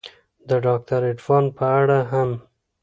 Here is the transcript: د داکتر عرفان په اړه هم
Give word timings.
د 0.47 0.49
داکتر 0.67 1.01
عرفان 1.11 1.43
په 1.57 1.65
اړه 1.79 1.99
هم 2.11 2.29